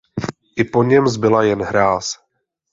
I 0.55 0.63
po 0.65 0.83
něm 0.83 1.07
zbyla 1.07 1.43
jen 1.43 1.61
hráz. 1.61 2.13